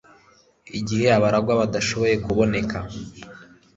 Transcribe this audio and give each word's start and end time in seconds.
igihe 0.79 1.07
abaragwa 1.17 1.53
badashoboye 1.61 2.15
kuboneka 2.25 2.77